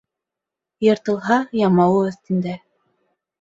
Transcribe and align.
Йыртылһа, 0.85 1.37
ямауы 1.67 2.01
өҫтөндә. 2.07 2.57